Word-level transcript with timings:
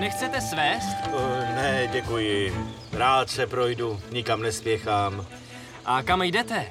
Nechcete 0.00 0.40
svést? 0.40 0.96
Uh, 1.06 1.20
ne, 1.54 1.88
děkuji. 1.92 2.54
Rád 2.92 3.30
se 3.30 3.46
projdu, 3.46 4.00
nikam 4.10 4.42
nespěchám. 4.42 5.26
A 5.84 6.02
kam 6.02 6.22
jdete? 6.22 6.66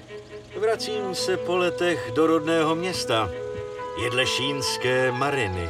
Vracím 0.61 1.15
se 1.15 1.37
po 1.37 1.57
letech 1.57 2.11
do 2.15 2.27
rodného 2.27 2.75
města. 2.75 3.29
Jedlešínské 4.03 5.11
Mariny. 5.11 5.69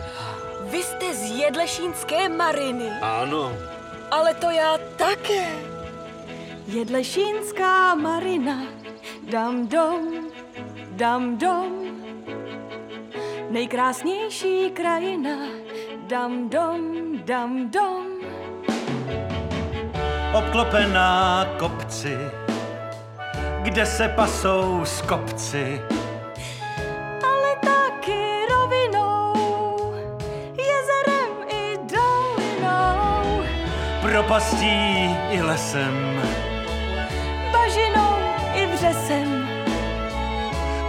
Vy 0.62 0.84
jste 0.84 1.14
z 1.14 1.22
Jedlešínské 1.32 2.30
Mariny, 2.30 2.90
Ano, 3.02 3.54
ale 4.12 4.34
to 4.34 4.50
já 4.50 4.78
také. 4.78 5.48
Jedlešínská 6.68 7.96
marina, 7.96 8.64
dam 9.32 9.68
dom, 9.68 10.28
dam 10.96 11.38
dom. 11.38 11.72
Nejkrásnější 13.50 14.70
krajina, 14.74 15.38
dam 16.08 16.50
dom, 16.50 16.82
dam 17.26 17.70
dom. 17.70 18.14
obklopená 20.34 21.46
kopci, 21.60 22.18
kde 23.62 23.86
se 23.86 24.08
pasou 24.08 24.82
z 24.86 25.02
kopci. 25.02 25.82
Ale 27.24 27.56
taky 27.62 28.46
rovinou, 28.50 29.94
jezerem 30.58 31.34
i 31.48 31.78
dolinou, 31.78 33.44
Propastí 34.02 35.16
i 35.32 35.42
lesem, 35.42 36.22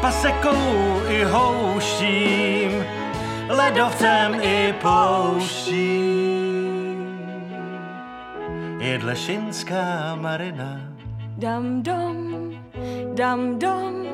pasekou 0.05 1.01
i 1.09 1.25
houštím, 1.25 2.85
ledovcem 3.49 4.37
i 4.43 4.75
pouštím. 4.77 6.05
Jedlešinská 8.85 10.13
marina, 10.21 10.93
Dam 11.41 11.81
dom, 11.83 12.53
dam 13.17 13.57
dom, 13.59 14.05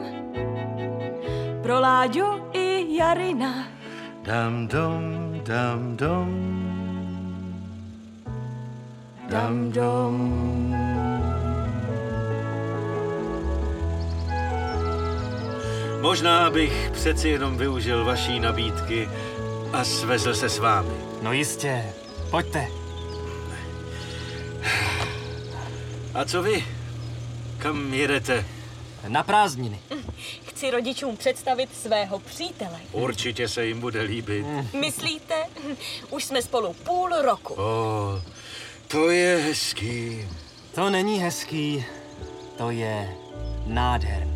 pro 1.63 1.81
Láďu 1.83 2.55
i 2.55 2.95
Jarina. 2.95 3.67
dam 4.23 4.71
dom, 4.71 5.35
dam 5.43 5.97
dom, 5.99 6.31
dam 9.27 9.75
dom. 9.75 11.00
Možná 16.01 16.51
bych 16.51 16.91
přeci 16.93 17.29
jenom 17.29 17.57
využil 17.59 18.05
vaší 18.05 18.41
nabídky 18.41 19.09
a 19.73 19.85
svezl 19.85 20.35
se 20.35 20.49
s 20.49 20.59
vámi. 20.59 20.95
No 21.23 21.33
jistě, 21.33 21.85
pojďte. 22.31 22.69
A 26.15 26.25
co 26.25 26.43
vy? 26.43 26.65
Kam 27.59 27.95
jedete? 27.95 28.45
Na 29.09 29.23
prázdniny. 29.23 29.81
Chci 30.49 30.71
rodičům 30.71 31.17
představit 31.17 31.69
svého 31.83 32.19
přítele. 32.19 32.81
Určitě 32.93 33.49
se 33.49 33.67
jim 33.67 33.81
bude 33.81 34.03
líbit. 34.03 34.47
Myslíte? 34.81 35.35
Už 36.11 36.25
jsme 36.25 36.43
spolu 36.43 36.73
půl 36.73 37.09
roku. 37.23 37.55
O, 37.55 38.23
to 38.89 39.11
je 39.11 39.37
hezký. 39.37 40.29
To 40.75 40.91
není 40.91 41.19
hezký, 41.19 41.85
to 42.59 42.71
je 42.71 43.17
nádherný. 43.67 44.30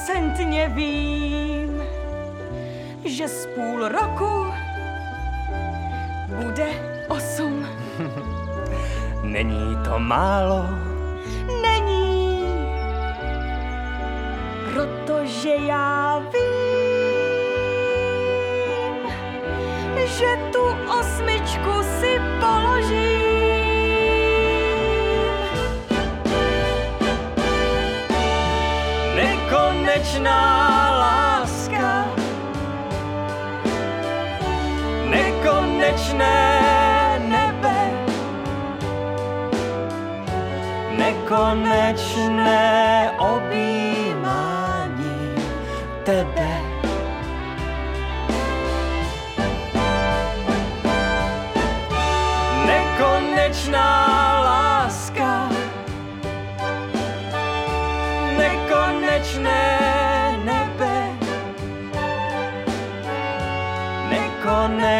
Stoprocentně 0.00 0.68
vím, 0.68 1.82
že 3.04 3.28
z 3.28 3.46
půl 3.46 3.88
roku 3.88 4.46
bude 6.28 6.68
osm. 7.08 7.66
Není 9.22 9.76
to 9.84 9.98
málo, 9.98 10.66
Není, 11.62 12.44
protože 14.72 15.50
já 15.66 16.18
vím, 16.18 17.50
že 20.06 20.26
tu 20.52 20.62
osmičku 20.98 21.82
si 22.00 22.20
položím. 22.40 23.19
Nekonečná 30.00 30.40
láska, 30.96 32.08
nekonečné 35.10 36.36
nebe, 37.28 37.90
nekonečné 40.96 42.60
objímání 43.18 44.64
tebe. 46.04 46.50
Nekonečná 52.66 54.19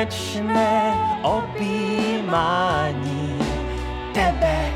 nekonečné 0.01 0.97
objímání 1.23 2.59
tebe. 4.15 4.73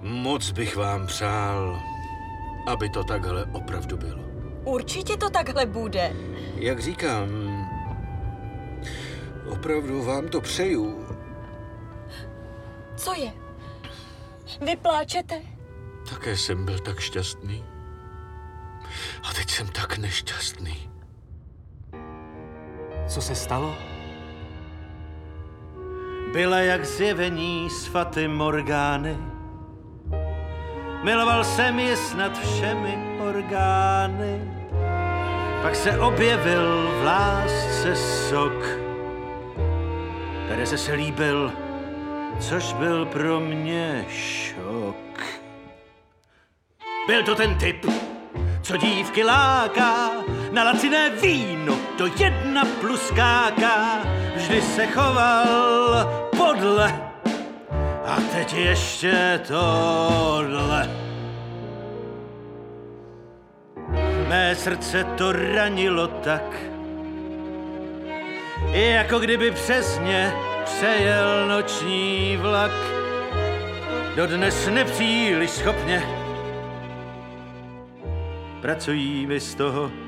Moc 0.00 0.50
bych 0.50 0.76
vám 0.76 1.06
přál, 1.06 1.82
aby 2.66 2.88
to 2.88 3.04
takhle 3.04 3.44
opravdu 3.52 3.96
bylo. 3.96 4.24
Určitě 4.64 5.16
to 5.16 5.30
takhle 5.30 5.66
bude. 5.66 6.12
Jak 6.54 6.80
říkám, 6.80 7.28
opravdu 9.48 10.02
vám 10.02 10.28
to 10.28 10.40
přeju. 10.40 11.06
Co 12.96 13.14
je? 13.14 13.32
Vy 14.60 14.76
pláčete? 14.76 15.42
Také 16.10 16.36
jsem 16.36 16.64
byl 16.64 16.78
tak 16.78 17.00
šťastný. 17.00 17.64
A 19.30 19.32
teď 19.34 19.50
jsem 19.50 19.68
tak 19.68 19.98
nešťastný. 19.98 20.93
Co 23.14 23.20
se 23.20 23.34
stalo? 23.34 23.74
Byla 26.32 26.58
jak 26.58 26.84
zjevení 26.84 27.70
z 27.70 27.86
Faty 27.86 28.28
Morgány. 28.28 29.18
Miloval 31.02 31.44
jsem 31.44 31.78
je 31.78 31.96
snad 31.96 32.38
všemi 32.38 32.98
orgány. 33.28 34.40
Pak 35.62 35.76
se 35.76 35.98
objevil 35.98 36.90
v 37.00 37.04
lásce 37.04 37.96
sok. 37.96 38.64
Tereze 40.48 40.78
se 40.78 40.92
líbil, 40.92 41.52
což 42.40 42.72
byl 42.72 43.06
pro 43.06 43.40
mě 43.40 44.04
šok. 44.08 45.20
Byl 47.06 47.22
to 47.22 47.34
ten 47.34 47.54
typ, 47.54 47.86
co 48.62 48.76
dívky 48.76 49.24
láká, 49.24 50.10
na 50.54 50.64
laciné 50.64 51.10
víno 51.10 51.74
do 51.98 52.06
jedna 52.06 52.64
plus 52.80 53.10
káka. 53.10 53.98
Vždy 54.36 54.62
se 54.62 54.86
choval 54.86 56.10
podle 56.36 56.94
a 58.06 58.16
teď 58.32 58.52
ještě 58.52 59.40
tohle. 59.48 60.90
Mé 64.28 64.54
srdce 64.54 65.04
to 65.04 65.32
ranilo 65.32 66.06
tak, 66.06 66.56
jako 68.70 69.18
kdyby 69.18 69.50
přes 69.50 69.98
ně 69.98 70.32
přejel 70.64 71.48
noční 71.48 72.36
vlak. 72.36 72.72
Dodnes 74.16 74.68
nepříliš 74.68 75.50
schopně 75.50 76.02
pracují 78.64 79.26
mi 79.26 79.40
z 79.40 79.54
toho 79.54 80.03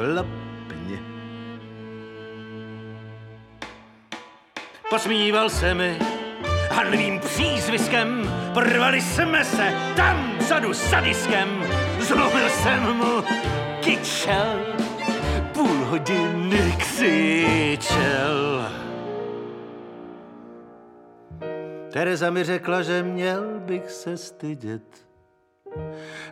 chlapně. 0.00 0.98
Posmíval 4.90 5.48
se 5.48 5.74
mi 5.74 5.98
hanlivým 6.70 7.20
přízviskem, 7.20 8.30
porvali 8.54 9.00
jsme 9.00 9.44
se 9.44 9.72
tam 9.96 10.38
vzadu 10.38 10.74
sadiskem, 10.74 11.48
zlomil 12.00 12.48
jsem 12.48 12.82
mu 12.82 13.24
kyčel, 13.80 14.60
půl 15.52 15.84
hodiny 15.84 16.76
křičel. 16.78 18.70
Tereza 21.92 22.30
mi 22.30 22.44
řekla, 22.44 22.82
že 22.82 23.02
měl 23.02 23.42
bych 23.58 23.90
se 23.90 24.16
stydět. 24.16 25.06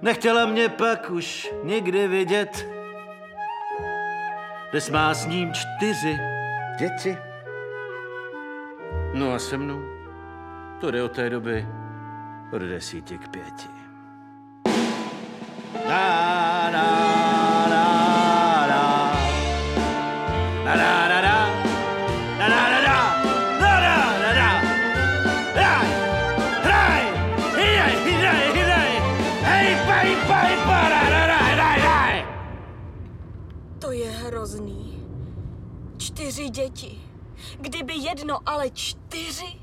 Nechtěla 0.02 0.46
mě 0.46 0.68
pak 0.68 1.10
už 1.10 1.52
nikdy 1.64 2.08
vidět. 2.08 2.77
Dnes 4.70 4.90
má 4.90 5.14
s 5.14 5.26
ním 5.26 5.52
čtyři 5.52 6.18
děti. 6.78 7.18
No 9.14 9.32
a 9.32 9.38
se 9.38 9.56
mnou 9.56 9.82
to 10.80 10.90
jde 10.90 11.02
od 11.02 11.12
té 11.12 11.30
doby 11.30 11.66
od 12.52 12.62
desíti 12.62 13.18
k 13.18 13.28
pěti. 13.28 13.68
Da, 15.88 16.37
Čtyři 36.38 36.50
děti. 36.50 37.00
Kdyby 37.60 37.94
jedno, 37.94 38.38
ale 38.46 38.70
čtyři? 38.70 39.60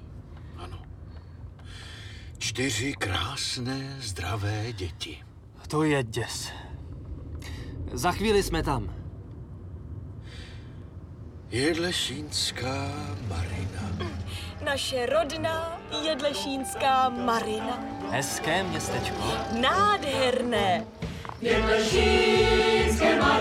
Čtyři 2.38 2.94
krásné, 2.94 3.98
zdravé 4.00 4.74
děti. 4.74 5.24
To 5.68 5.84
je 5.84 6.04
děs. 6.04 6.52
Za 7.94 8.12
chvíli 8.12 8.44
jsme 8.44 8.64
tam. 8.64 8.96
Jedlešínská 11.50 12.92
marina. 13.28 14.10
Naše 14.66 15.06
rodná 15.06 15.82
jedlešínská 16.04 17.10
marina. 17.10 17.80
Hezké 18.12 18.64
městečko. 18.64 19.24
Nádherné. 19.62 20.86
Na 23.20 23.40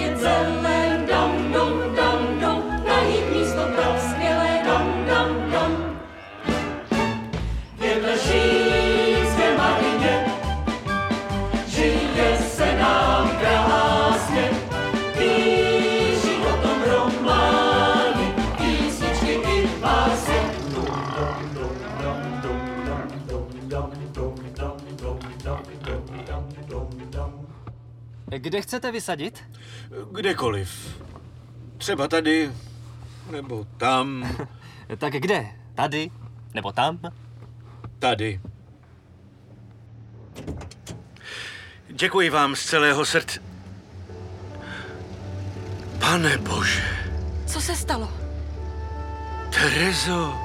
Zkus 0.00 0.22
na 0.62 0.69
Kde 28.38 28.62
chcete 28.62 28.92
vysadit? 28.92 29.44
Kdekoliv. 30.12 30.98
Třeba 31.78 32.08
tady, 32.08 32.50
nebo 33.30 33.66
tam, 33.76 34.36
Tak 34.98 35.12
kde? 35.12 35.46
Tady? 35.74 36.10
Nebo 36.54 36.72
tam? 36.72 36.98
tady. 37.98 38.40
Děkuji 41.88 42.30
vám 42.30 42.56
z 42.56 42.64
celého 42.64 43.04
srdce. 43.04 43.40
Pane 45.98 46.38
Bože, 46.38 46.82
Co 47.46 47.60
se 47.60 47.76
stalo? 47.76 48.12
Terezo, 49.52 50.38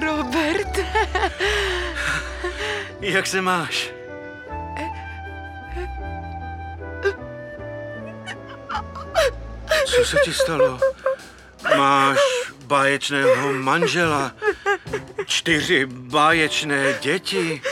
Robert, 0.00 0.78
jak 3.00 3.26
se 3.26 3.42
máš? 3.42 3.93
Co 10.04 10.10
se 10.10 10.16
ti 10.24 10.32
stalo? 10.32 10.78
Máš 11.76 12.18
báječného 12.66 13.52
manžela, 13.52 14.32
čtyři 15.26 15.86
báječné 15.86 16.94
děti. 17.00 17.62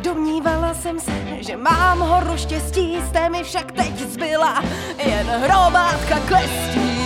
domnívala 0.00 0.74
jsem 0.74 1.00
se, 1.00 1.12
že 1.40 1.56
mám 1.56 1.98
horu 1.98 2.36
štěstí, 2.36 2.98
jste 3.08 3.28
mi 3.28 3.44
však 3.44 3.72
teď 3.72 3.98
zbyla 3.98 4.62
jen 4.98 5.26
hrobátka 5.26 6.18
klestí. 6.28 6.99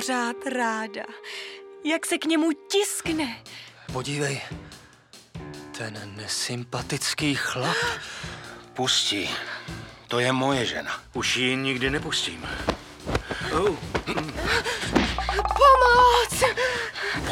Pořád 0.00 0.36
ráda. 0.46 1.02
Jak 1.84 2.06
se 2.06 2.18
k 2.18 2.24
němu 2.24 2.50
tiskne. 2.52 3.36
Podívej. 3.92 4.40
Ten 5.78 6.12
nesympatický 6.16 7.34
chlap. 7.34 7.76
Pustí. 8.74 9.30
To 10.08 10.18
je 10.18 10.32
moje 10.32 10.66
žena. 10.66 11.00
Už 11.14 11.36
ji 11.36 11.56
nikdy 11.56 11.90
nepustím. 11.90 12.48
Oh, 13.52 13.76
pomoc! 15.58 16.44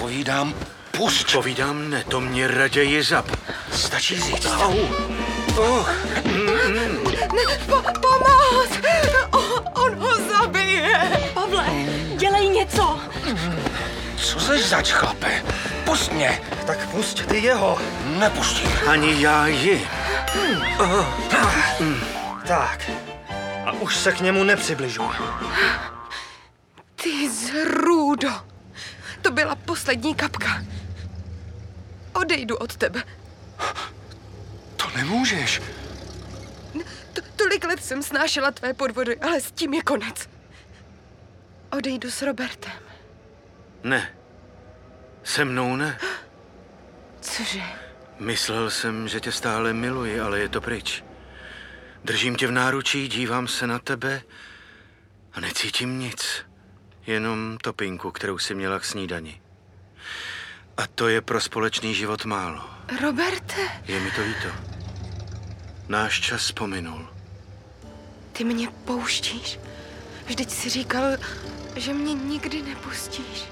Povídám, 0.00 0.54
pust. 0.90 1.32
povídám 1.32 1.90
ne, 1.90 2.04
to 2.04 2.20
mě 2.20 2.48
raději 2.48 3.02
zap. 3.02 3.36
Stačí 3.72 4.20
říct. 4.20 4.46
Au. 4.46 4.78
Oh, 5.56 5.88
Po, 7.66 7.82
pomoc! 8.00 8.70
Něco. 12.68 13.00
Co 14.16 14.40
seš 14.40 14.68
zač, 14.68 14.92
chlape? 14.92 15.42
Pust 15.84 16.12
mě. 16.12 16.40
Tak 16.66 16.88
pusť 16.88 17.26
ty 17.26 17.38
jeho. 17.38 17.78
Nepustím. 18.18 18.70
ani 18.88 19.22
já 19.22 19.46
ji. 19.46 19.88
Tak. 22.46 22.90
A 23.66 23.72
už 23.72 23.96
se 23.96 24.12
k 24.12 24.20
němu 24.20 24.44
nepřibližuj. 24.44 25.06
Ty 26.96 27.30
zrůdo! 27.30 28.30
To 29.22 29.30
byla 29.30 29.54
poslední 29.54 30.14
kapka. 30.14 30.62
Odejdu 32.12 32.56
od 32.56 32.76
tebe. 32.76 33.02
To 34.76 34.86
nemůžeš. 34.96 35.62
T- 37.12 37.22
tolik 37.36 37.64
let 37.64 37.84
jsem 37.84 38.02
snášela 38.02 38.50
tvé 38.50 38.74
podvody, 38.74 39.16
ale 39.16 39.40
s 39.40 39.52
tím 39.52 39.74
je 39.74 39.82
konec. 39.82 40.28
Odejdu 41.70 42.10
s 42.10 42.22
Robertem. 42.22 42.72
Ne. 43.84 44.14
Se 45.24 45.44
mnou 45.44 45.76
ne. 45.76 45.98
Cože? 47.20 47.62
Myslel 48.18 48.70
jsem, 48.70 49.08
že 49.08 49.20
tě 49.20 49.32
stále 49.32 49.72
miluji, 49.72 50.20
ale 50.20 50.38
je 50.40 50.48
to 50.48 50.60
pryč. 50.60 51.04
Držím 52.04 52.36
tě 52.36 52.46
v 52.46 52.50
náručí, 52.52 53.08
dívám 53.08 53.48
se 53.48 53.66
na 53.66 53.78
tebe 53.78 54.22
a 55.32 55.40
necítím 55.40 55.98
nic. 55.98 56.46
Jenom 57.06 57.58
topinku, 57.62 58.10
kterou 58.10 58.38
si 58.38 58.54
měla 58.54 58.78
k 58.78 58.84
snídani. 58.84 59.40
A 60.76 60.86
to 60.86 61.08
je 61.08 61.20
pro 61.20 61.40
společný 61.40 61.94
život 61.94 62.24
málo. 62.24 62.70
Roberte, 63.02 63.62
Je 63.84 64.00
mi 64.00 64.10
to 64.10 64.22
líto. 64.22 64.48
Náš 65.88 66.20
čas 66.20 66.52
pominul. 66.52 67.08
ty 68.32 68.44
mě 68.44 68.68
pouštíš. 68.84 69.58
Vždyť 70.28 70.50
si 70.50 70.70
říkal, 70.70 71.04
že 71.76 71.94
mě 71.94 72.14
nikdy 72.14 72.62
nepustíš. 72.62 73.44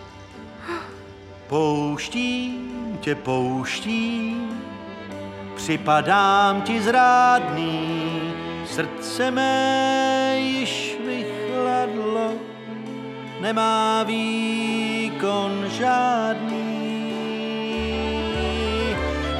Pouštím 1.46 2.98
tě, 3.00 3.14
pouštím, 3.14 4.62
připadám 5.56 6.62
ti 6.62 6.82
zrádný, 6.82 8.32
srdce 8.66 9.30
mé 9.30 10.34
již 10.38 10.96
vychladlo, 11.06 12.32
nemá 13.40 14.02
výkon 14.02 15.64
žádný. 15.68 16.66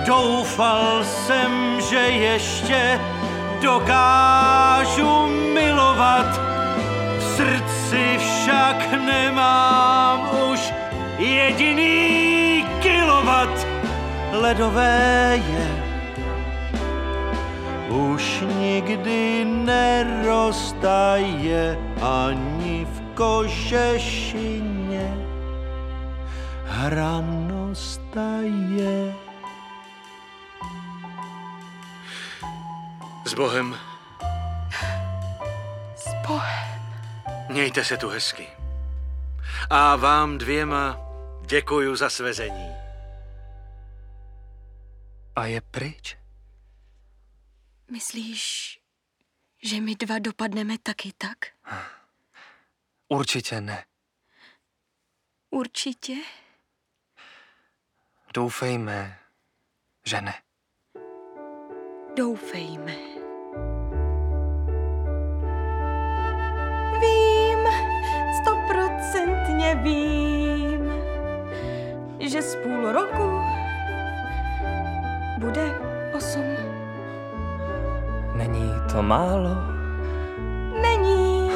Doufal 0.07 1.05
jsem, 1.05 1.81
že 1.81 1.97
ještě 1.99 3.01
dokážu 3.63 5.27
milovat, 5.55 6.56
srdci 7.37 8.17
však 8.19 8.93
nemám 8.93 10.29
už 10.53 10.73
jediný 11.19 12.65
kilovat. 12.81 13.67
Ledové 14.33 15.37
je 15.37 15.69
už 17.93 18.45
nikdy 18.57 19.45
neroztaje 19.45 21.79
ani 22.03 22.85
v 22.85 23.01
kožešině 23.15 25.15
hranostaje. 26.65 27.95
S 33.25 33.35
Bohem, 33.35 33.77
S 35.97 36.15
Bohem. 36.29 36.66
Mějte 37.49 37.85
se 37.85 37.97
tu 37.97 38.09
hezky. 38.09 38.49
A 39.71 39.97
vám 39.97 40.39
dvěma 40.39 40.99
děkuju 41.47 41.97
za 41.97 42.11
svezení. 42.11 42.77
A 45.37 45.47
je 45.47 45.61
pryč? 45.61 46.19
Myslíš, 47.91 48.81
že 49.63 49.81
my 49.81 49.95
dva 49.95 50.19
dopadneme 50.19 50.79
taky 50.79 51.13
tak? 51.19 51.39
Určitě 53.09 53.61
ne. 53.61 53.85
Určitě. 55.51 56.15
Doufejme, 58.35 59.19
že 60.05 60.21
ne. 60.21 60.35
Doufejme. 62.17 63.16
Málo? 79.07 79.57
Není, 80.83 81.51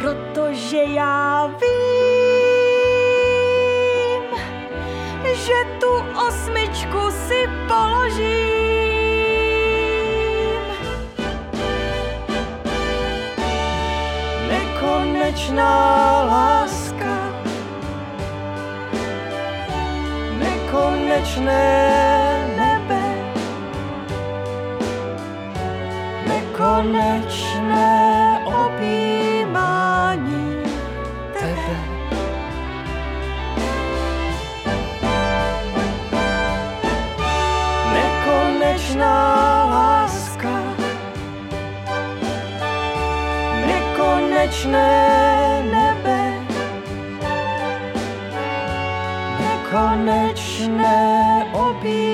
protože 0.00 0.78
já 0.82 1.46
vím, 1.46 1.82
že 5.34 5.54
tu 5.80 5.92
osmičku 6.26 7.10
si 7.10 7.48
položím. 7.68 8.62
Nekonečná 14.48 16.22
láska, 16.22 17.32
nekonečné 20.38 22.01
nekonečné 26.62 28.38
objímání 28.44 29.82
tebe. 31.32 31.76
Nekonečná 37.92 39.16
láska, 39.70 40.62
nekonečné 43.66 44.90
nebe, 45.72 46.32
nekonečné 49.40 51.00
objímání 51.52 52.11